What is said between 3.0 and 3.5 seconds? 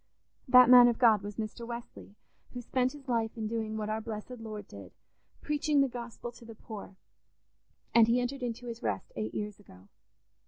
life in